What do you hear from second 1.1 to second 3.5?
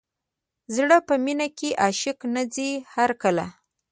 مینه کې عاشق نه ځي هر کله.